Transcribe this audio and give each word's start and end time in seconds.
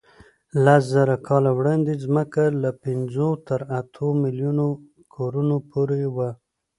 له 0.63 0.75
لسزره 0.79 1.15
کاله 1.27 1.51
وړاندې 1.59 2.01
ځمکه 2.03 2.43
له 2.63 2.69
پینځو 2.83 3.27
تر 3.47 3.59
اتو 3.79 4.07
میلیونو 4.23 4.65
کورونو 5.15 5.55
کوربه 5.71 6.07
وه. 6.15 6.29